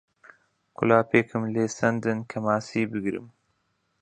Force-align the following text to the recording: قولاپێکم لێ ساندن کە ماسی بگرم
قولاپێکم 0.77 1.43
لێ 1.53 1.65
ساندن 1.77 2.19
کە 2.29 2.37
ماسی 2.45 2.83
بگرم 2.91 3.27